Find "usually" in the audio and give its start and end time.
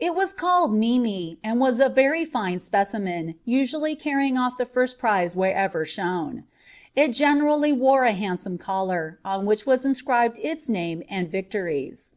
3.44-3.94